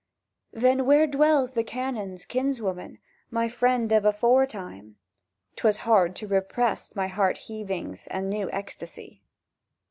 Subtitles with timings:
[0.51, 2.97] —"Then, where dwells the Canon's kinswoman,
[3.29, 4.95] My friend of aforetime?"—
[5.57, 9.21] ('Twas hard to repress my heart heavings And new ecstasy.)